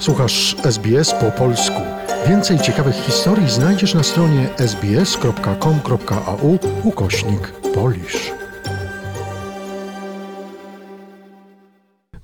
Słuchasz 0.00 0.56
SBS 0.64 1.14
po 1.14 1.44
polsku. 1.44 1.82
Więcej 2.28 2.58
ciekawych 2.58 2.94
historii 2.94 3.48
znajdziesz 3.48 3.94
na 3.94 4.02
stronie 4.02 4.48
sbs.com.au 4.56 6.58
ukośnik 6.84 7.52
polisz. 7.74 8.32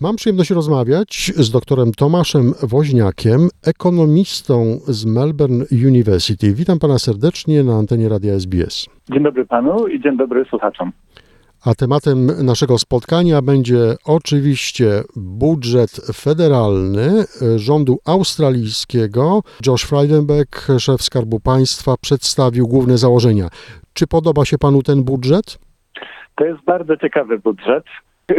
Mam 0.01 0.16
przyjemność 0.16 0.51
rozmawiać 0.51 1.33
z 1.37 1.51
doktorem 1.51 1.93
Tomaszem 1.93 2.52
Woźniakiem, 2.62 3.48
ekonomistą 3.66 4.55
z 4.87 5.06
Melbourne 5.06 5.65
University. 5.87 6.55
Witam 6.55 6.79
pana 6.79 6.98
serdecznie 6.98 7.65
na 7.65 7.74
antenie 7.74 8.09
Radia 8.09 8.34
SBS. 8.34 8.87
Dzień 9.12 9.23
dobry 9.23 9.47
panu 9.47 9.87
i 9.87 10.01
dzień 10.01 10.16
dobry 10.16 10.45
słuchaczom. 10.45 10.93
A 11.71 11.75
tematem 11.75 12.27
naszego 12.45 12.79
spotkania 12.79 13.43
będzie 13.43 13.95
oczywiście 14.05 14.87
budżet 15.16 15.91
federalny 16.15 17.25
rządu 17.56 17.98
australijskiego. 18.06 19.42
Josh 19.66 19.84
Frydenbeck, 19.84 20.66
szef 20.79 21.02
Skarbu 21.02 21.41
Państwa, 21.41 21.95
przedstawił 22.01 22.69
główne 22.69 22.98
założenia. 22.98 23.48
Czy 23.95 24.06
podoba 24.06 24.45
się 24.45 24.59
panu 24.59 24.83
ten 24.83 25.05
budżet? 25.05 25.59
To 26.34 26.45
jest 26.45 26.65
bardzo 26.65 26.97
ciekawy 26.97 27.39
budżet. 27.39 27.84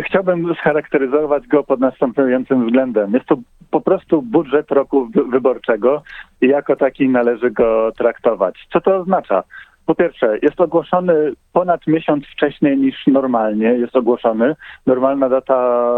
Chciałbym 0.05 0.55
scharakteryzować 0.55 1.48
go 1.48 1.64
pod 1.64 1.80
następującym 1.80 2.66
względem. 2.66 3.14
Jest 3.14 3.25
to 3.25 3.38
po 3.72 3.81
prostu 3.81 4.22
budżet 4.22 4.72
roku 4.72 5.09
wyborczego 5.31 6.02
i 6.41 6.48
jako 6.48 6.75
taki 6.75 7.09
należy 7.09 7.52
go 7.52 7.91
traktować. 7.98 8.67
Co 8.73 8.81
to 8.81 8.98
oznacza? 8.98 9.44
Po 9.88 9.96
pierwsze, 9.96 10.38
jest 10.41 10.62
ogłoszony 10.62 11.34
ponad 11.54 11.88
miesiąc 11.88 12.26
wcześniej 12.26 12.78
niż 12.78 13.08
normalnie 13.08 13.68
jest 13.68 13.95
ogłoszony. 13.95 14.55
Normalna 14.86 15.30
data 15.30 15.55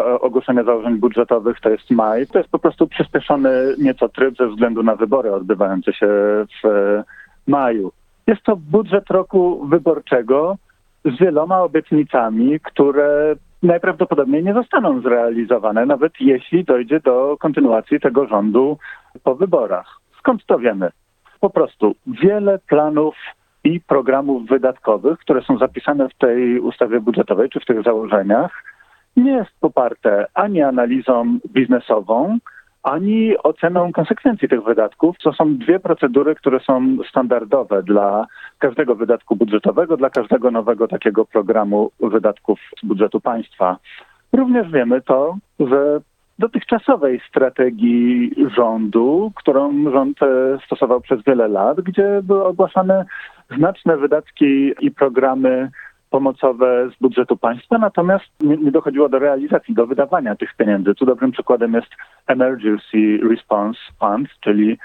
e, 0.08 0.20
ogłoszenia 0.20 0.64
założeń 0.64 0.98
budżetowych 0.98 1.60
to 1.60 1.70
jest 1.70 1.92
maj. 1.92 2.28
To 2.28 2.38
jest 2.38 2.52
po 2.52 2.60
prostu 2.60 2.88
przyspieszony 2.88 3.50
nieco 3.78 4.10
tryb 4.10 4.38
ze 4.38 4.48
względu 4.48 4.84
na 4.84 4.96
wybory 4.96 5.34
odbywające 5.34 5.94
się 5.94 6.08
w 6.64 6.66
e, 6.66 7.04
maju. 7.48 7.92
Jest 8.28 8.44
to 8.44 8.56
budżet 8.56 9.10
roku 9.10 9.66
wyborczego 9.68 10.58
z 11.06 11.20
wieloma 11.20 11.62
obietnicami, 11.62 12.60
które 12.60 13.36
najprawdopodobniej 13.64 14.44
nie 14.44 14.54
zostaną 14.54 15.02
zrealizowane, 15.02 15.86
nawet 15.86 16.14
jeśli 16.20 16.64
dojdzie 16.64 17.00
do 17.00 17.38
kontynuacji 17.40 18.00
tego 18.00 18.28
rządu 18.28 18.78
po 19.24 19.36
wyborach. 19.36 20.00
Skąd 20.20 20.46
to 20.46 20.60
wiemy? 20.60 20.90
Po 21.40 21.50
prostu 21.50 21.96
wiele 22.08 22.60
planów 22.68 23.16
i 23.64 23.82
programów 23.82 24.48
wydatkowych, 24.48 25.20
które 25.20 25.42
są 25.42 25.58
zapisane 25.58 26.10
w 26.10 26.18
tej 26.18 26.60
ustawie 26.60 27.00
budżetowej 27.00 27.50
czy 27.50 27.60
w 27.60 27.66
tych 27.66 27.84
założeniach, 27.84 28.64
nie 29.18 29.32
jest 29.32 29.52
poparte 29.60 30.26
ani 30.34 30.62
analizą 30.62 31.40
biznesową, 31.54 32.38
ani 32.84 33.38
oceną 33.38 33.92
konsekwencji 33.92 34.50
tych 34.50 34.64
wydatków. 34.64 35.16
To 35.24 35.34
są 35.34 35.58
dwie 35.58 35.80
procedury, 35.80 36.36
które 36.36 36.60
są 36.60 36.98
standardowe 37.10 37.84
dla 37.84 38.28
każdego 38.60 38.96
wydatku 38.96 39.36
budżetowego, 39.36 39.98
dla 39.98 40.10
każdego 40.10 40.52
nowego 40.52 40.88
takiego 40.88 41.26
programu 41.26 41.92
wydatków 42.00 42.60
z 42.84 42.86
budżetu 42.86 43.22
państwa. 43.22 43.78
Również 44.34 44.72
wiemy 44.72 45.02
to, 45.02 45.38
że 45.60 46.00
dotychczasowej 46.40 47.22
strategii 47.30 48.36
rządu, 48.56 49.32
którą 49.36 49.92
rząd 49.92 50.24
e, 50.24 50.58
stosował 50.66 51.02
przez 51.02 51.24
wiele 51.24 51.48
lat, 51.48 51.82
gdzie 51.82 52.22
były 52.24 52.46
ogłaszane 52.46 53.06
znaczne 53.58 53.98
wydatki 53.98 54.72
i 54.80 54.92
programy 54.92 55.72
pomocowe 56.10 56.90
z 56.96 57.02
budżetu 57.02 57.38
państwa, 57.38 57.78
natomiast 57.78 58.26
nie, 58.42 58.58
nie, 58.58 58.72
dochodziło 58.72 59.10
do 59.10 59.20
realizacji, 59.20 59.74
do 59.76 59.88
wydawania 59.88 60.36
tych 60.36 60.56
pieniędzy. 60.56 60.96
Tu 60.96 61.06
dobrym 61.06 61.32
przykładem 61.32 61.74
jest 61.74 61.90
Emergency 62.28 63.20
Response 63.30 63.80
Fund, 64.00 64.30
czyli 64.40 64.78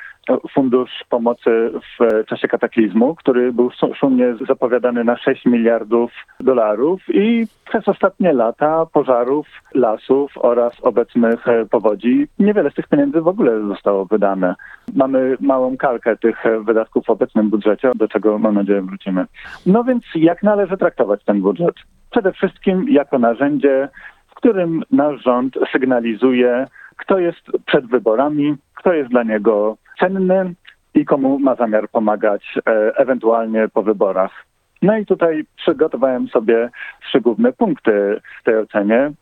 fundusz 0.55 0.91
pomocy 1.09 1.71
w 1.99 2.25
czasie 2.27 2.49
kataklizmu, 2.49 3.15
który 3.15 3.53
był 3.53 3.71
szumnie 3.95 4.35
zapowiadany 4.49 5.05
na 5.05 5.17
6 5.17 5.45
miliardów 5.47 6.13
dolarów 6.41 7.03
i 7.09 7.47
przez 7.65 7.89
ostatnie 7.89 8.33
lata 8.33 8.87
pożarów, 8.87 9.47
lasów 9.75 10.33
oraz 10.37 10.73
obecnych 10.83 11.45
powodzi 11.71 12.27
niewiele 12.39 12.71
z 12.71 12.75
tych 12.75 12.89
pieniędzy 12.89 13.21
w 13.21 13.29
ogóle 13.29 13.61
zostało 13.69 14.05
wydane. 14.05 14.55
Mamy 14.95 15.37
małą 15.41 15.77
kalkę 15.77 16.17
tych 16.17 16.45
wydatków 16.65 17.05
w 17.07 17.11
obecnym 17.11 17.51
budżecie, 17.51 17.91
do 17.95 18.09
czego 18.09 18.39
mam 18.39 18.55
nadzieję 18.55 18.83
wrócimy. 18.83 19.27
No 19.67 19.85
więc 19.85 20.05
jak 20.15 20.43
należy 20.43 20.77
traktować 20.77 21.25
ten 21.25 21.41
budżet? 21.41 21.75
Przede 22.11 22.33
wszystkim 22.33 22.87
jako 22.89 23.19
narzędzie, 23.19 23.89
w 24.29 24.35
którym 24.35 24.83
nasz 24.91 25.23
rząd 25.23 25.59
sygnalizuje, 25.73 26.67
kto 26.97 27.19
jest 27.19 27.47
przed 27.67 27.87
wyborami, 27.87 28.57
kto 28.75 28.93
jest 28.93 29.11
dla 29.11 29.23
niego 29.23 29.77
cenny 30.05 30.55
i 30.95 31.05
komu 31.05 31.39
ma 31.39 31.55
zamiar 31.55 31.89
pomagać 31.89 32.43
e, 32.57 32.97
ewentualnie 32.97 33.69
po 33.69 33.83
wyborach. 33.83 34.47
No 34.83 34.97
i 34.99 35.07
tutaj 35.07 35.45
przygotowałem 35.57 36.29
sobie 36.29 36.71
trzy 37.07 37.21
główne 37.21 37.53
punkty 37.53 38.21
w 38.41 38.45
tej 38.45 38.59
ocenie. 38.59 39.13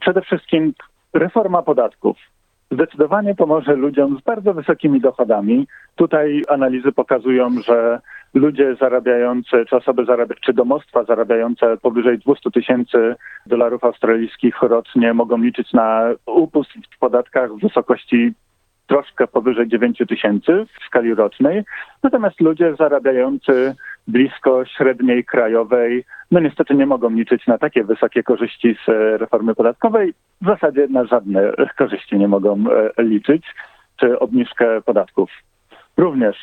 Przede 0.00 0.22
wszystkim 0.22 0.72
reforma 1.12 1.62
podatków. 1.62 2.16
Zdecydowanie 2.70 3.34
pomoże 3.34 3.76
ludziom 3.76 4.18
z 4.18 4.22
bardzo 4.22 4.54
wysokimi 4.54 5.00
dochodami. 5.00 5.66
Tutaj 5.94 6.42
analizy 6.48 6.92
pokazują, 6.92 7.50
że 7.50 8.00
ludzie 8.34 8.76
zarabiający, 8.80 9.64
czy 9.68 9.76
osoby 9.76 10.04
zarabiające, 10.04 10.44
czy 10.46 10.52
domostwa 10.52 11.04
zarabiające 11.04 11.76
powyżej 11.76 12.18
200 12.18 12.50
tysięcy 12.50 13.14
dolarów 13.46 13.84
australijskich 13.84 14.62
rocznie 14.62 15.14
mogą 15.14 15.38
liczyć 15.38 15.72
na 15.72 16.02
upust 16.26 16.70
w 16.96 16.98
podatkach 16.98 17.52
w 17.52 17.60
wysokości 17.60 18.34
troszkę 18.86 19.26
powyżej 19.26 19.68
9 19.68 20.02
tysięcy 20.08 20.66
w 20.80 20.86
skali 20.86 21.14
rocznej, 21.14 21.64
natomiast 22.02 22.40
ludzie 22.40 22.74
zarabiający 22.78 23.74
blisko 24.08 24.64
średniej 24.64 25.24
krajowej, 25.24 26.04
no 26.30 26.40
niestety 26.40 26.74
nie 26.74 26.86
mogą 26.86 27.10
liczyć 27.10 27.46
na 27.46 27.58
takie 27.58 27.84
wysokie 27.84 28.22
korzyści 28.22 28.76
z 28.86 28.90
reformy 29.20 29.54
podatkowej, 29.54 30.14
w 30.42 30.46
zasadzie 30.46 30.86
na 30.88 31.04
żadne 31.04 31.52
korzyści 31.78 32.16
nie 32.16 32.28
mogą 32.28 32.64
e, 32.96 33.02
liczyć, 33.02 33.44
czy 33.96 34.18
obniżkę 34.18 34.82
podatków. 34.82 35.30
Również 35.96 36.36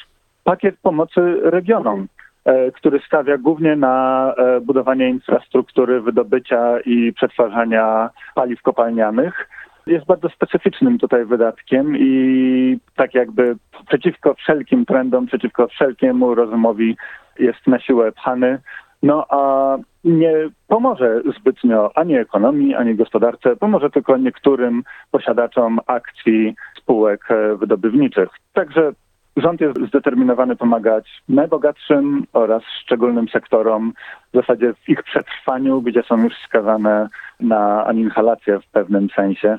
pakiet 0.44 0.76
pomocy 0.82 1.22
regionom, 1.44 2.08
e, 2.46 2.72
który 2.72 3.00
stawia 3.00 3.38
głównie 3.38 3.76
na 3.76 4.28
e, 4.38 4.62
budowanie 4.62 5.10
infrastruktury 5.10 6.02
wydobycia 6.02 6.80
i 6.80 7.14
przetwarzania 7.14 8.10
paliw 8.36 8.62
kopalnianych, 8.62 9.50
jest 9.92 10.06
bardzo 10.06 10.30
specyficznym 10.30 10.98
tutaj 10.98 11.26
wydatkiem 11.26 11.98
i 11.98 12.80
tak 12.96 13.14
jakby 13.14 13.56
przeciwko 13.88 14.34
wszelkim 14.34 14.86
trendom, 14.86 15.26
przeciwko 15.26 15.68
wszelkiemu 15.68 16.36
rozumowi 16.36 16.98
jest 17.40 17.68
na 17.68 17.80
siłę 17.80 18.12
pchany. 18.12 18.60
No 19.04 19.26
a 19.30 19.78
nie 20.04 20.34
pomoże 20.68 21.22
zbytnio 21.38 21.92
ani 21.96 22.16
ekonomii, 22.16 22.76
ani 22.76 22.96
gospodarce, 22.96 23.56
pomoże 23.56 23.90
tylko 23.90 24.18
niektórym 24.18 24.84
posiadaczom 25.12 25.80
akcji 25.88 26.56
spółek 26.78 27.28
wydobywniczych. 27.60 28.30
Także 28.54 28.92
Rząd 29.38 29.62
jest 29.62 29.78
zdeterminowany 29.88 30.56
pomagać 30.56 31.22
najbogatszym 31.30 32.26
oraz 32.34 32.64
szczególnym 32.82 33.28
sektorom, 33.30 33.94
w 34.34 34.38
zasadzie 34.38 34.74
w 34.74 34.90
ich 34.90 35.04
przetrwaniu, 35.04 35.82
gdzie 35.82 36.04
są 36.04 36.24
już 36.24 36.34
skazane 36.48 37.10
na 37.40 37.86
aninhalację 37.86 38.60
w 38.60 38.68
pewnym 38.68 39.08
sensie 39.16 39.58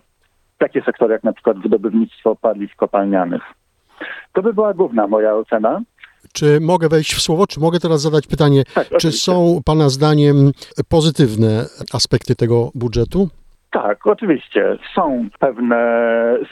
takie 0.62 0.82
sektory 0.82 1.12
jak 1.12 1.24
na 1.24 1.32
przykład 1.32 1.58
wydobywnictwo 1.58 2.36
paliw 2.36 2.76
kopalnianych. 2.76 3.42
To 4.32 4.42
by 4.42 4.54
była 4.54 4.74
główna 4.74 5.06
moja 5.06 5.34
ocena. 5.34 5.80
Czy 6.32 6.60
mogę 6.60 6.88
wejść 6.88 7.14
w 7.14 7.20
słowo, 7.20 7.46
czy 7.46 7.60
mogę 7.60 7.80
teraz 7.80 8.02
zadać 8.02 8.26
pytanie, 8.26 8.62
tak, 8.74 8.88
czy 9.00 9.12
są 9.12 9.60
Pana 9.64 9.88
zdaniem 9.88 10.52
pozytywne 10.88 11.64
aspekty 11.92 12.34
tego 12.34 12.70
budżetu? 12.74 13.28
Tak, 13.70 14.06
oczywiście. 14.06 14.78
Są 14.94 15.28
pewne 15.38 15.80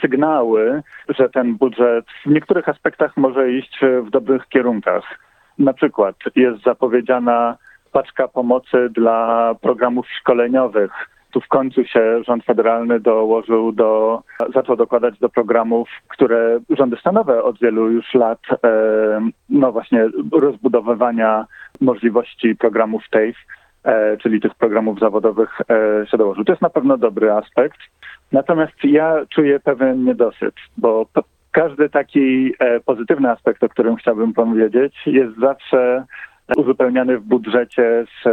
sygnały, 0.01 0.81
że 1.09 1.29
ten 1.29 1.57
budżet 1.57 2.05
w 2.25 2.29
niektórych 2.29 2.69
aspektach 2.69 3.17
może 3.17 3.51
iść 3.51 3.79
w 4.07 4.09
dobrych 4.09 4.47
kierunkach. 4.49 5.03
Na 5.59 5.73
przykład 5.73 6.15
jest 6.35 6.63
zapowiedziana 6.63 7.57
paczka 7.91 8.27
pomocy 8.27 8.89
dla 8.89 9.51
programów 9.61 10.05
szkoleniowych 10.19 10.91
tu 11.31 11.41
w 11.41 11.47
końcu 11.47 11.85
się 11.85 12.23
rząd 12.27 12.45
federalny 12.45 12.99
dołożył 12.99 13.71
do, 13.71 14.21
zaczął 14.53 14.75
dokładać 14.75 15.19
do 15.19 15.29
programów, 15.29 15.89
które 16.07 16.59
rządy 16.69 16.97
stanowe 16.99 17.43
od 17.43 17.59
wielu 17.59 17.89
już 17.89 18.13
lat, 18.13 18.39
e, 18.63 19.29
no 19.49 19.71
właśnie 19.71 20.09
rozbudowywania 20.31 21.45
możliwości 21.81 22.55
programów 22.55 23.03
TAFE, 23.11 23.39
e, 23.83 24.17
czyli 24.17 24.41
tych 24.41 24.55
programów 24.55 24.99
zawodowych 24.99 25.61
e, 25.61 26.07
się 26.07 26.17
dołożył. 26.17 26.43
To 26.43 26.51
jest 26.51 26.61
na 26.61 26.69
pewno 26.69 26.97
dobry 26.97 27.31
aspekt. 27.31 27.79
Natomiast 28.31 28.83
ja 28.83 29.15
czuję 29.29 29.59
pewien 29.59 30.05
niedosyt, 30.05 30.55
bo 30.77 31.05
każdy 31.51 31.89
taki 31.89 32.53
pozytywny 32.85 33.29
aspekt, 33.29 33.63
o 33.63 33.69
którym 33.69 33.95
chciałbym 33.95 34.33
powiedzieć, 34.33 34.95
jest 35.05 35.39
zawsze 35.39 36.05
uzupełniany 36.57 37.17
w 37.17 37.23
budżecie 37.23 38.05
z 38.23 38.27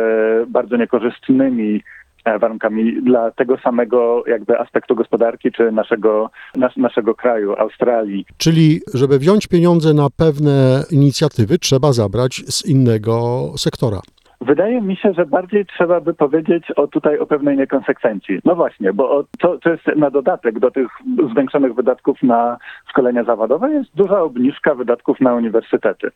bardzo 0.51 0.77
niekorzystnymi 0.77 1.83
warunkami 2.39 3.03
dla 3.03 3.31
tego 3.31 3.59
samego 3.59 4.25
jakby 4.27 4.59
aspektu 4.59 4.95
gospodarki 4.95 5.53
czy 5.53 5.73
naszego, 5.73 6.31
nas, 6.57 6.77
naszego 6.77 7.15
kraju, 7.15 7.55
Australii. 7.59 8.25
Czyli, 8.37 8.81
żeby 8.95 9.19
wziąć 9.19 9.47
pieniądze 9.47 9.95
na 9.95 10.07
pewne 10.17 10.85
inicjatywy, 10.91 11.59
trzeba 11.59 11.93
zabrać 11.93 12.35
z 12.49 12.67
innego 12.67 13.41
sektora. 13.57 14.01
Wydaje 14.41 14.81
mi 14.81 14.97
się, 14.97 15.13
że 15.13 15.27
bardziej 15.27 15.67
trzeba 15.67 16.01
by 16.01 16.15
powiedzieć 16.15 16.71
o 16.77 16.87
tutaj 16.87 17.19
o 17.19 17.27
pewnej 17.27 17.57
niekonsekwencji. 17.57 18.41
No 18.45 18.55
właśnie, 18.55 18.93
bo 18.93 19.25
to, 19.39 19.59
to 19.59 19.71
jest 19.71 19.87
na 19.97 20.11
dodatek 20.11 20.59
do 20.59 20.71
tych 20.71 20.89
zwiększonych 21.33 21.75
wydatków 21.75 22.23
na 22.23 22.59
szkolenia 22.91 23.25
zawodowe 23.25 23.71
jest 23.71 23.91
duża 23.95 24.23
obniżka 24.23 24.75
wydatków 24.75 25.21
na 25.21 25.35
uniwersytety. 25.35 26.11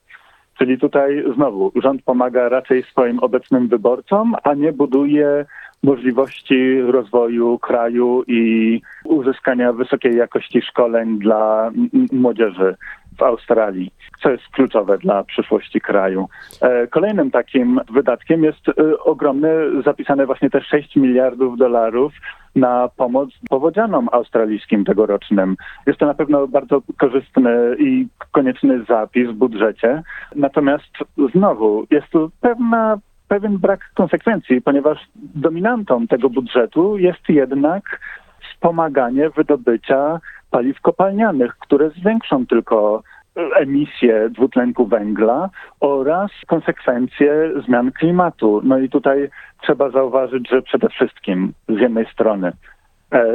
Czyli 0.58 0.78
tutaj 0.78 1.24
znowu 1.34 1.72
rząd 1.82 2.02
pomaga 2.02 2.48
raczej 2.48 2.82
swoim 2.82 3.18
obecnym 3.18 3.68
wyborcom, 3.68 4.34
a 4.42 4.54
nie 4.54 4.72
buduje 4.72 5.44
możliwości 5.82 6.80
rozwoju 6.80 7.58
kraju 7.58 8.22
i 8.26 8.80
uzyskania 9.04 9.72
wysokiej 9.72 10.16
jakości 10.16 10.62
szkoleń 10.62 11.18
dla 11.18 11.70
młodzieży 12.12 12.76
w 13.18 13.22
Australii, 13.22 13.90
co 14.22 14.30
jest 14.30 14.48
kluczowe 14.52 14.98
dla 14.98 15.24
przyszłości 15.24 15.80
kraju. 15.80 16.28
E, 16.60 16.86
kolejnym 16.86 17.30
takim 17.30 17.80
wydatkiem 17.90 18.44
jest 18.44 18.68
e, 18.68 18.72
ogromny, 18.98 19.48
zapisane 19.84 20.26
właśnie 20.26 20.50
te 20.50 20.60
6 20.60 20.96
miliardów 20.96 21.58
dolarów 21.58 22.12
na 22.56 22.88
pomoc 22.96 23.30
powodzianom 23.50 24.08
australijskim 24.12 24.84
tegorocznym. 24.84 25.56
Jest 25.86 25.98
to 25.98 26.06
na 26.06 26.14
pewno 26.14 26.48
bardzo 26.48 26.82
korzystny 26.98 27.76
i 27.78 28.06
konieczny 28.32 28.84
zapis 28.88 29.28
w 29.28 29.34
budżecie. 29.34 30.02
Natomiast 30.36 30.92
znowu 31.34 31.86
jest 31.90 32.08
tu 32.08 32.30
pewna 32.40 32.98
pewien 33.32 33.58
brak 33.58 33.80
konsekwencji, 33.94 34.62
ponieważ 34.62 34.98
dominantą 35.34 36.06
tego 36.06 36.30
budżetu 36.30 36.98
jest 36.98 37.28
jednak 37.28 38.00
wspomaganie 38.42 39.30
wydobycia 39.30 40.20
paliw 40.50 40.80
kopalnianych, 40.80 41.58
które 41.58 41.90
zwiększą 41.90 42.46
tylko 42.46 43.02
emisję 43.56 44.30
dwutlenku 44.30 44.86
węgla 44.86 45.50
oraz 45.80 46.30
konsekwencje 46.46 47.50
zmian 47.66 47.92
klimatu. 47.92 48.60
No 48.64 48.78
i 48.78 48.88
tutaj 48.88 49.28
trzeba 49.62 49.90
zauważyć, 49.90 50.48
że 50.48 50.62
przede 50.62 50.88
wszystkim 50.88 51.52
z 51.68 51.78
jednej 51.78 52.06
strony 52.06 52.52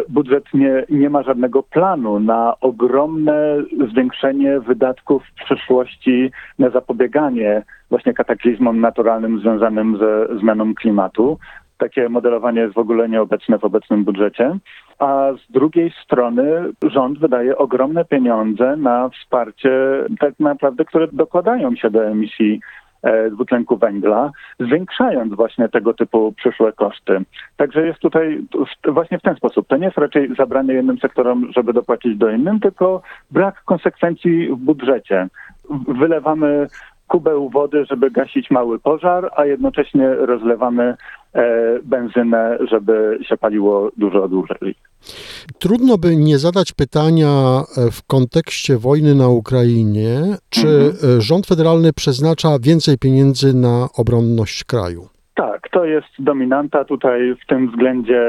budżet 0.09 0.43
nie, 0.53 0.85
nie 0.89 1.09
ma 1.09 1.23
żadnego 1.23 1.63
planu 1.63 2.19
na 2.19 2.53
ogromne 2.61 3.57
zwiększenie 3.91 4.59
wydatków 4.59 5.23
w 5.23 5.43
przyszłości 5.43 6.31
na 6.59 6.69
zapobieganie 6.69 7.63
właśnie 7.89 8.13
kataklizmom 8.13 8.79
naturalnym 8.79 9.39
związanym 9.39 9.97
ze 9.97 10.39
zmianą 10.39 10.75
klimatu. 10.75 11.37
Takie 11.77 12.09
modelowanie 12.09 12.61
jest 12.61 12.73
w 12.73 12.77
ogóle 12.77 13.09
nieobecne 13.09 13.59
w 13.59 13.63
obecnym 13.63 14.03
budżecie. 14.03 14.57
A 14.99 15.29
z 15.47 15.51
drugiej 15.51 15.93
strony 16.03 16.43
rząd 16.81 17.19
wydaje 17.19 17.57
ogromne 17.57 18.05
pieniądze 18.05 18.75
na 18.77 19.09
wsparcie 19.09 19.69
tak 20.19 20.33
naprawdę, 20.39 20.85
które 20.85 21.07
dokładają 21.11 21.75
się 21.75 21.89
do 21.89 22.05
emisji 22.05 22.59
e, 22.59 22.86
dwutlenku 23.31 23.77
węgla, 23.77 24.31
zwiększając 24.59 25.33
właśnie 25.33 25.69
tego 25.69 25.93
typu 25.93 26.33
przyszłe 26.37 26.73
koszty. 26.73 27.21
Także 27.57 27.87
jest 27.87 27.99
tutaj 27.99 28.41
właśnie 28.87 29.19
w 29.19 29.21
ten 29.21 29.35
sposób. 29.35 29.67
To 29.67 29.77
nie 29.77 29.85
jest 29.85 29.97
raczej 29.97 30.35
zabranie 30.35 30.73
jednym 30.73 30.99
sektorom, 30.99 31.51
żeby 31.55 31.73
dopłacić 31.73 32.17
do 32.17 32.29
innym, 32.29 32.59
tylko 32.59 33.01
brak 33.31 33.63
konsekwencji 33.63 34.47
w 34.47 34.55
budżecie. 34.55 35.27
Wylewamy 35.87 36.67
kubeł 37.07 37.49
wody, 37.49 37.85
żeby 37.85 38.11
gasić 38.11 38.51
mały 38.51 38.79
pożar, 38.79 39.29
a 39.35 39.45
jednocześnie 39.45 40.09
rozlewamy 40.15 40.95
e, 41.33 41.79
benzynę, 41.83 42.57
żeby 42.71 43.19
się 43.21 43.37
paliło 43.37 43.91
dużo 43.97 44.27
dłużej. 44.27 44.75
Trudno 45.59 45.97
by 45.97 46.15
nie 46.15 46.37
zadać 46.37 46.73
pytania 46.73 47.27
e, 47.27 47.91
w 47.91 48.07
kontekście 48.07 48.77
wojny 48.77 49.15
na 49.15 49.27
Ukrainie, 49.27 50.19
czy 50.49 50.67
mhm. 50.67 51.17
E, 51.17 51.21
rząd 51.21 51.47
federalny 51.47 51.93
przeznacza 51.93 52.49
więcej 52.61 52.97
pieniędzy 52.97 53.53
na 53.53 53.87
obronność 53.97 54.63
kraju? 54.63 55.07
Tak, 55.35 55.69
to 55.71 55.85
jest 55.85 56.07
dominanta. 56.19 56.85
Tutaj 56.85 57.35
w 57.43 57.47
tym 57.47 57.71
względzie 57.71 58.21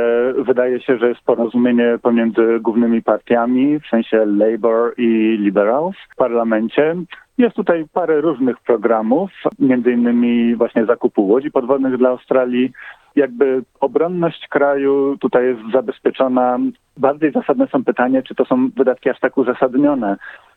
wydaje 0.47 0.81
się, 0.81 0.99
że 0.99 1.09
jest 1.09 1.21
porozumienie 1.21 1.99
pomiędzy 2.03 2.61
głównymi 2.61 3.03
partiami, 3.03 3.81
w 3.81 3.87
sensie 3.87 4.25
Labour 4.27 4.95
i 4.99 5.39
Liberals 5.41 5.97
w 6.13 6.17
parlamencie. 6.17 6.97
Jest 7.39 7.57
tutaj 7.57 7.85
parę 7.93 8.21
różnych 8.21 8.61
programów, 8.61 9.31
między 9.59 9.93
innymi 9.93 10.57
właśnie 10.57 10.87
zakupu 10.87 11.29
łodzi 11.29 11.51
podwodnych 11.51 11.97
dla 11.97 12.09
Australii. 12.09 12.73
Jakby 13.17 13.63
obronność 13.81 14.49
kraju 14.49 15.17
tutaj 15.21 15.45
jest 15.45 15.61
zabezpieczona. 15.73 16.59
Bardziej 16.97 17.33
zasadne 17.33 17.67
są 17.67 17.85
pytanie, 17.85 18.23
czy 18.23 18.35
to 18.35 18.45
są 18.45 18.71
wydatki 18.77 19.11
aż 19.11 19.21
tak 19.21 19.39
uzasadnione. 19.39 20.17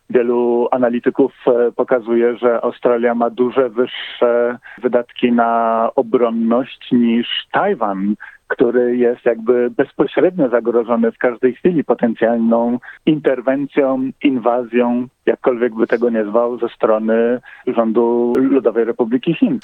Wielu 0.10 0.68
analityków 0.72 1.34
e, 1.48 1.72
pokazuje, 1.72 2.38
że 2.38 2.62
Australia 2.62 3.16
ma 3.16 3.30
duże 3.30 3.70
wyższe 3.70 4.58
wydatki 4.82 5.32
na 5.32 5.90
obronność 5.96 6.92
niż 6.92 7.28
Tajwan, 7.52 8.16
który 8.52 8.98
jest 8.98 9.26
jakby 9.26 9.70
bezpośrednio 9.70 10.50
zagrożony 10.50 11.12
w 11.12 11.18
każdej 11.18 11.54
chwili 11.54 11.84
potencjalną 11.84 12.80
interwencją, 13.06 14.12
inwazją, 14.24 15.08
jakkolwiek 15.26 15.76
by 15.76 15.88
tego 15.88 16.10
nie 16.10 16.26
zwał, 16.26 16.60
ze 16.60 16.70
strony 16.70 17.40
rządu 17.68 18.34
Ludowej 18.38 18.86
Republiki 18.86 19.34
Chin. 19.34 19.60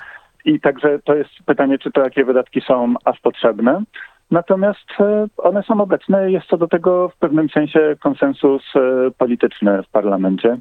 I 0.46 0.60
także 0.60 1.00
to 1.04 1.16
jest 1.16 1.30
pytanie, 1.46 1.78
czy 1.78 1.92
to 1.92 2.02
jakie 2.02 2.26
wydatki 2.26 2.62
są 2.62 2.94
aż 3.06 3.20
potrzebne. 3.20 3.84
Natomiast 4.32 4.92
e, 5.00 5.28
one 5.38 5.64
są 5.64 5.82
obecne, 5.82 6.32
jest 6.32 6.48
co 6.48 6.58
do 6.58 6.68
tego 6.68 7.10
w 7.10 7.18
pewnym 7.18 7.50
sensie 7.50 7.96
konsensus 8.00 8.64
e, 8.76 8.80
polityczny 9.18 9.84
w 9.84 9.90
parlamencie. 9.90 10.58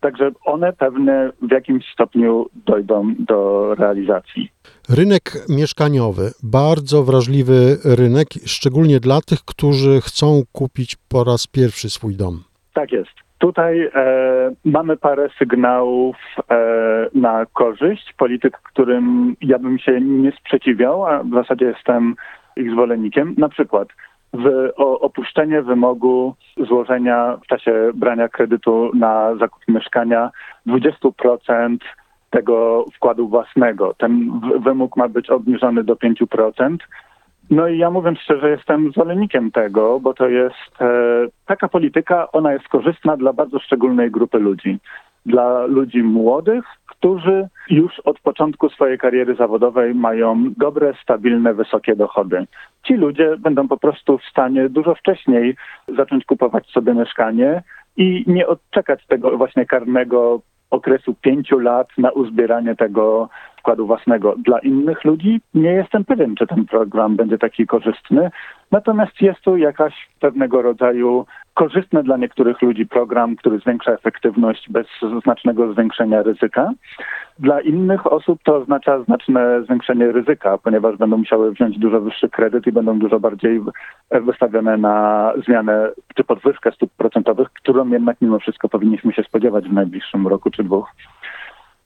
Także 0.00 0.30
one 0.44 0.72
pewnie 0.72 1.30
w 1.42 1.52
jakimś 1.52 1.92
stopniu 1.92 2.46
dojdą 2.66 3.14
do 3.18 3.74
realizacji. 3.74 4.48
Rynek 4.88 5.22
mieszkaniowy, 5.48 6.30
bardzo 6.42 7.02
wrażliwy 7.02 7.76
rynek, 7.84 8.28
szczególnie 8.46 9.00
dla 9.00 9.20
tych, 9.20 9.38
którzy 9.44 10.00
chcą 10.00 10.42
kupić 10.52 10.96
po 11.08 11.24
raz 11.24 11.46
pierwszy 11.46 11.90
swój 11.90 12.16
dom. 12.16 12.44
Tak 12.74 12.92
jest. 12.92 13.10
Tutaj 13.38 13.90
e, 13.94 14.54
mamy 14.64 14.96
parę 14.96 15.28
sygnałów 15.38 16.16
e, 16.50 17.08
na 17.14 17.46
korzyść 17.46 18.12
polityk, 18.18 18.58
którym 18.62 19.36
ja 19.40 19.58
bym 19.58 19.78
się 19.78 20.00
nie 20.00 20.32
sprzeciwiał, 20.32 21.06
a 21.06 21.22
w 21.22 21.30
zasadzie 21.30 21.64
jestem 21.64 22.14
ich 22.56 22.70
zwolennikiem. 22.70 23.34
Na 23.38 23.48
przykład 23.48 23.88
w 24.32 24.70
opuszczenie 24.76 25.62
wymogu 25.62 26.34
złożenia 26.56 27.38
w 27.44 27.46
czasie 27.46 27.90
brania 27.94 28.28
kredytu 28.28 28.90
na 28.94 29.36
zakup 29.36 29.62
mieszkania 29.68 30.30
20% 30.66 31.76
tego 32.30 32.84
wkładu 32.94 33.28
własnego. 33.28 33.94
Ten 33.98 34.40
wymóg 34.60 34.96
ma 34.96 35.08
być 35.08 35.30
obniżony 35.30 35.84
do 35.84 35.94
5%. 35.94 36.76
No 37.50 37.68
i 37.68 37.78
ja 37.78 37.90
mówiąc 37.90 38.18
szczerze, 38.18 38.50
jestem 38.50 38.92
zwolennikiem 38.92 39.50
tego, 39.50 40.00
bo 40.00 40.14
to 40.14 40.28
jest 40.28 40.80
e, 40.80 40.86
taka 41.46 41.68
polityka, 41.68 42.32
ona 42.32 42.52
jest 42.52 42.68
korzystna 42.68 43.16
dla 43.16 43.32
bardzo 43.32 43.58
szczególnej 43.58 44.10
grupy 44.10 44.38
ludzi. 44.38 44.78
Dla 45.26 45.66
ludzi 45.66 46.02
młodych, 46.02 46.64
którzy 47.00 47.48
już 47.70 48.00
od 48.00 48.20
początku 48.20 48.68
swojej 48.68 48.98
kariery 48.98 49.34
zawodowej 49.34 49.94
mają 49.94 50.52
dobre, 50.56 50.94
stabilne, 51.02 51.54
wysokie 51.54 51.96
dochody. 51.96 52.46
Ci 52.86 52.94
ludzie 52.94 53.36
będą 53.38 53.68
po 53.68 53.76
prostu 53.76 54.18
w 54.18 54.24
stanie 54.24 54.68
dużo 54.68 54.94
wcześniej 54.94 55.56
zacząć 55.96 56.24
kupować 56.24 56.66
sobie 56.70 56.94
mieszkanie 56.94 57.62
i 57.96 58.24
nie 58.26 58.46
odczekać 58.46 59.06
tego 59.06 59.36
właśnie 59.38 59.66
karnego 59.66 60.40
okresu 60.70 61.14
pięciu 61.14 61.58
lat 61.58 61.88
na 61.98 62.10
uzbieranie 62.10 62.76
tego 62.76 63.28
wkładu 63.58 63.86
własnego. 63.86 64.34
Dla 64.38 64.58
innych 64.58 65.04
ludzi 65.04 65.40
nie 65.54 65.70
jestem 65.70 66.04
pewien, 66.04 66.34
czy 66.34 66.46
ten 66.46 66.64
program 66.64 67.16
będzie 67.16 67.38
taki 67.38 67.66
korzystny, 67.66 68.30
natomiast 68.70 69.20
jest 69.20 69.40
tu 69.40 69.56
jakaś 69.56 70.08
pewnego 70.20 70.62
rodzaju 70.62 71.26
korzystny 71.54 72.02
dla 72.02 72.16
niektórych 72.16 72.62
ludzi 72.62 72.86
program, 72.86 73.36
który 73.36 73.58
zwiększa 73.58 73.92
efektywność 73.92 74.70
bez 74.70 74.86
znacznego 75.22 75.72
zwiększenia 75.72 76.22
ryzyka. 76.22 76.70
Dla 77.38 77.60
innych 77.60 78.12
osób 78.12 78.42
to 78.42 78.56
oznacza 78.56 79.02
znaczne 79.02 79.62
zwiększenie 79.62 80.12
ryzyka, 80.12 80.58
ponieważ 80.58 80.96
będą 80.96 81.16
musiały 81.16 81.52
wziąć 81.52 81.78
dużo 81.78 82.00
wyższy 82.00 82.28
kredyt 82.28 82.66
i 82.66 82.72
będą 82.72 82.98
dużo 82.98 83.20
bardziej 83.20 83.60
wystawione 84.10 84.76
na 84.76 85.32
zmianę 85.46 85.90
czy 86.14 86.24
podwyżkę 86.24 86.72
stóp 86.72 86.90
procentowych, 86.96 87.48
którą 87.50 87.88
jednak 87.88 88.16
mimo 88.20 88.38
wszystko 88.38 88.68
powinniśmy 88.68 89.12
się 89.12 89.22
spodziewać 89.22 89.68
w 89.68 89.72
najbliższym 89.72 90.28
roku 90.28 90.50
czy 90.50 90.64
dwóch. 90.64 90.88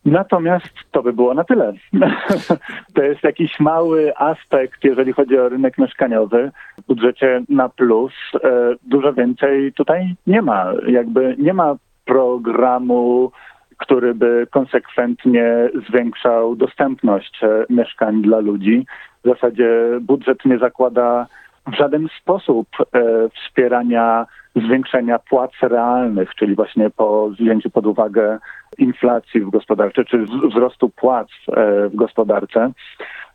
Natomiast 0.05 0.75
to 0.91 1.03
by 1.03 1.13
było 1.13 1.35
na 1.35 1.45
tyle. 1.45 1.73
to 2.95 3.03
jest 3.03 3.23
jakiś 3.23 3.61
mały 3.61 4.17
aspekt, 4.17 4.85
jeżeli 4.85 5.13
chodzi 5.13 5.39
o 5.39 5.49
rynek 5.49 5.79
mieszkaniowy. 5.79 6.53
W 6.79 6.87
budżecie 6.87 7.43
na 7.49 7.69
plus 7.69 8.13
e, 8.35 8.49
dużo 8.83 9.13
więcej 9.13 9.73
tutaj 9.73 10.15
nie 10.27 10.43
ma. 10.43 10.73
Jakby 10.87 11.37
nie 11.39 11.55
ma 11.55 11.77
programu, 12.05 13.33
który 13.79 14.15
by 14.15 14.47
konsekwentnie 14.51 15.71
zwiększał 15.89 16.57
dostępność 16.57 17.41
e, 17.43 17.65
mieszkań 17.71 18.23
dla 18.23 18.39
ludzi. 18.39 18.87
W 19.25 19.29
zasadzie 19.29 19.69
budżet 20.01 20.45
nie 20.45 20.59
zakłada 20.59 21.27
w 21.67 21.75
żaden 21.75 22.09
sposób 22.21 22.69
e, 22.81 23.03
wspierania 23.29 24.27
zwiększenia 24.57 25.19
płac 25.19 25.51
realnych, 25.63 26.35
czyli 26.35 26.55
właśnie 26.55 26.91
po 26.91 27.29
wzięciu 27.29 27.71
pod 27.71 27.87
uwagę 27.87 28.39
inflacji 28.79 29.41
w 29.41 29.51
gospodarce, 29.51 30.05
czy 30.05 30.19
wz- 30.19 30.51
wzrostu 30.51 30.89
płac 30.89 31.29
e, 31.49 31.89
w 31.89 31.97
gospodarce. 31.97 32.73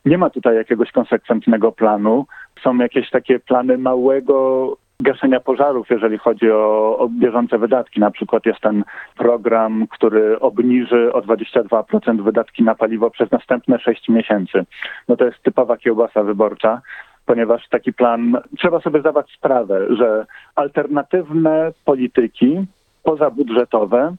Nie 0.06 0.18
ma 0.18 0.30
tutaj 0.30 0.56
jakiegoś 0.56 0.92
konsekwentnego 0.92 1.72
planu. 1.72 2.26
Są 2.64 2.78
jakieś 2.78 3.10
takie 3.10 3.40
plany 3.40 3.78
małego 3.78 4.78
gaszenia 5.02 5.40
pożarów, 5.40 5.90
jeżeli 5.90 6.18
chodzi 6.18 6.52
o, 6.52 6.98
o 6.98 7.10
bieżące 7.10 7.58
wydatki. 7.58 8.00
Na 8.00 8.12
przykład 8.12 8.46
jest 8.46 8.60
ten 8.60 8.84
program, 9.18 9.88
który 9.88 10.40
obniży 10.40 11.14
o 11.14 11.22
22% 11.22 12.24
wydatki 12.24 12.64
na 12.64 12.76
paliwo 12.76 13.10
przez 13.10 13.32
następne 13.32 13.80
6 13.80 14.10
miesięcy. 14.10 14.66
No 15.08 15.16
to 15.18 15.26
jest 15.26 15.44
typowa 15.44 15.78
kiełbasa 15.78 16.24
wyborcza, 16.24 16.82
ponieważ 17.30 17.70
taki 17.70 17.94
plan, 17.94 18.38
trzeba 18.58 18.80
sobie 18.82 19.00
zdawać 19.00 19.32
sprawę, 19.32 19.96
że 19.96 20.26
alternatywne 20.56 21.72
polityki 21.86 22.66
pozabudżetowe 23.04 24.16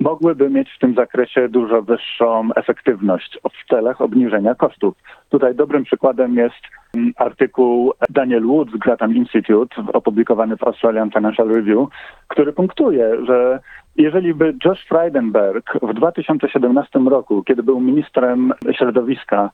mogłyby 0.00 0.50
mieć 0.50 0.68
w 0.70 0.78
tym 0.78 0.94
zakresie 0.94 1.48
dużo 1.48 1.82
wyższą 1.82 2.48
efektywność 2.56 3.38
w 3.52 3.68
celach 3.68 4.00
obniżenia 4.00 4.54
kosztów. 4.54 4.94
Tutaj 5.28 5.54
dobrym 5.54 5.84
przykładem 5.84 6.36
jest 6.36 6.62
mm, 6.94 7.12
artykuł 7.16 7.92
Daniel 8.10 8.46
Wood 8.46 8.70
z 8.70 8.76
Grattan 8.76 9.16
Institute 9.16 9.82
opublikowany 9.92 10.56
w 10.56 10.64
Australian 10.64 11.10
Financial 11.10 11.48
Review, 11.48 11.88
który 12.28 12.52
punktuje, 12.52 13.24
że 13.26 13.60
jeżeli 13.96 14.34
by 14.34 14.54
Josh 14.64 14.84
Frydenberg 14.88 15.78
w 15.82 15.94
2017 15.94 16.98
roku, 16.98 17.42
kiedy 17.42 17.62
był 17.62 17.80
ministrem 17.80 18.52
środowiska, 18.72 19.50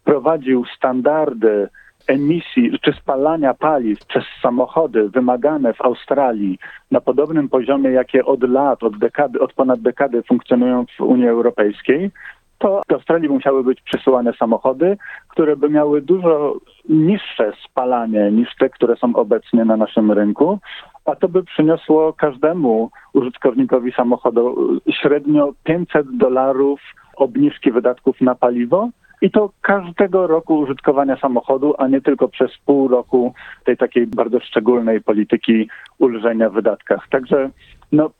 wprowadził 0.00 0.64
standardy 0.76 1.68
emisji 2.06 2.78
czy 2.82 2.92
spalania 2.92 3.54
paliw 3.54 4.06
przez 4.06 4.24
samochody 4.42 5.08
wymagane 5.08 5.74
w 5.74 5.80
Australii 5.80 6.58
na 6.90 7.00
podobnym 7.00 7.48
poziomie, 7.48 7.90
jakie 7.90 8.24
od 8.24 8.42
lat, 8.42 8.82
od 8.82 8.98
dekady, 8.98 9.40
od 9.40 9.52
ponad 9.52 9.80
dekady 9.80 10.22
funkcjonują 10.22 10.84
w 10.98 11.00
Unii 11.00 11.28
Europejskiej, 11.28 12.10
to 12.58 12.82
do 12.88 12.94
Australii 12.94 13.28
musiały 13.28 13.64
być 13.64 13.80
przesyłane 13.80 14.32
samochody, 14.32 14.96
które 15.28 15.56
by 15.56 15.70
miały 15.70 16.02
dużo 16.02 16.54
niższe 16.88 17.52
spalanie 17.70 18.30
niż 18.32 18.56
te, 18.58 18.68
które 18.68 18.96
są 18.96 19.16
obecnie 19.16 19.64
na 19.64 19.76
naszym 19.76 20.12
rynku, 20.12 20.58
a 21.04 21.16
to 21.16 21.28
by 21.28 21.42
przyniosło 21.42 22.12
każdemu 22.12 22.90
użytkownikowi 23.12 23.92
samochodu 23.92 24.80
średnio 24.90 25.52
500 25.64 26.16
dolarów 26.16 26.80
obniżki 27.16 27.72
wydatków 27.72 28.20
na 28.20 28.34
paliwo. 28.34 28.88
I 29.24 29.30
to 29.30 29.50
każdego 29.60 30.26
roku 30.26 30.58
użytkowania 30.58 31.16
samochodu, 31.16 31.74
a 31.78 31.88
nie 31.88 32.00
tylko 32.00 32.28
przez 32.28 32.50
pół 32.66 32.88
roku 32.88 33.34
tej 33.64 33.76
takiej 33.76 34.06
bardzo 34.06 34.40
szczególnej 34.40 35.00
polityki 35.00 35.68
ulżenia 35.98 36.50
w 36.50 36.52
wydatkach. 36.52 37.08
Także 37.10 37.50
no, 37.92 38.10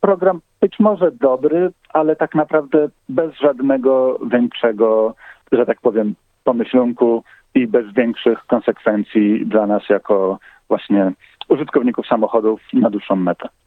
program 0.00 0.40
być 0.60 0.78
może 0.78 1.12
dobry, 1.12 1.70
ale 1.88 2.16
tak 2.16 2.34
naprawdę 2.34 2.88
bez 3.08 3.34
żadnego 3.34 4.18
większego, 4.32 5.14
że 5.52 5.66
tak 5.66 5.80
powiem, 5.80 6.14
pomyślunku 6.44 7.24
i 7.54 7.66
bez 7.66 7.92
większych 7.92 8.38
konsekwencji 8.46 9.46
dla 9.46 9.66
nas 9.66 9.82
jako 9.88 10.38
właśnie 10.68 11.12
użytkowników 11.48 12.06
samochodów 12.06 12.60
na 12.72 12.90
dłuższą 12.90 13.16
metę. 13.16 13.48